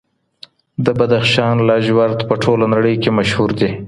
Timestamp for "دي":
3.59-3.69